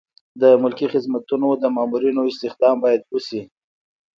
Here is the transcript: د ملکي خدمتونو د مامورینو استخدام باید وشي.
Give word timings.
د 0.41 0.43
ملکي 0.61 0.87
خدمتونو 0.93 1.47
د 1.61 1.63
مامورینو 1.75 2.21
استخدام 2.31 2.75
باید 2.83 3.01
وشي. 3.13 3.41